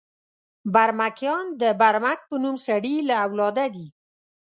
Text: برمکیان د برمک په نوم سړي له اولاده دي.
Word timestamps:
برمکیان 0.73 1.45
د 1.61 1.63
برمک 1.79 2.19
په 2.29 2.35
نوم 2.43 2.55
سړي 2.67 2.95
له 3.09 3.15
اولاده 3.25 3.65
دي. 3.75 3.87